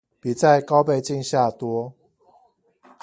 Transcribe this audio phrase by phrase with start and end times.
[0.19, 1.93] 比在高倍鏡下多